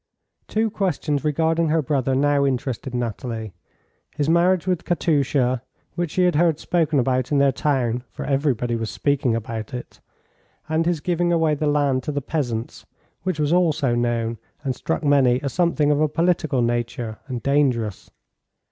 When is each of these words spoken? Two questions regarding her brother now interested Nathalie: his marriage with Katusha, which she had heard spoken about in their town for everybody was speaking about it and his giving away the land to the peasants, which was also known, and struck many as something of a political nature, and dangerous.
Two 0.47 0.71
questions 0.71 1.23
regarding 1.23 1.67
her 1.69 1.83
brother 1.83 2.15
now 2.15 2.43
interested 2.43 2.95
Nathalie: 2.95 3.53
his 4.15 4.27
marriage 4.27 4.65
with 4.65 4.83
Katusha, 4.83 5.61
which 5.93 6.09
she 6.09 6.23
had 6.23 6.33
heard 6.33 6.57
spoken 6.57 6.97
about 6.97 7.31
in 7.31 7.37
their 7.37 7.51
town 7.51 8.03
for 8.09 8.25
everybody 8.25 8.75
was 8.75 8.89
speaking 8.89 9.35
about 9.35 9.75
it 9.75 9.99
and 10.67 10.87
his 10.87 11.01
giving 11.01 11.31
away 11.31 11.53
the 11.53 11.67
land 11.67 12.01
to 12.01 12.11
the 12.11 12.19
peasants, 12.19 12.83
which 13.21 13.39
was 13.39 13.53
also 13.53 13.93
known, 13.93 14.39
and 14.63 14.73
struck 14.75 15.03
many 15.03 15.39
as 15.43 15.53
something 15.53 15.91
of 15.91 16.01
a 16.01 16.07
political 16.07 16.63
nature, 16.63 17.19
and 17.27 17.43
dangerous. 17.43 18.09